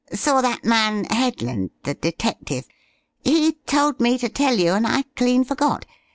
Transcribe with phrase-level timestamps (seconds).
[0.15, 2.65] Saw that man Headland, the detective.
[3.23, 5.85] He told me to tell you, and I clean forgot.